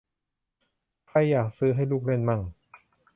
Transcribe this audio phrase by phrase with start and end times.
[1.07, 2.41] ใครอยากซื้อให้ลูกเล่นมั่ง